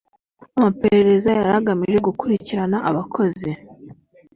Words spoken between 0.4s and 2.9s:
amaperereza yari agamije gukurikirana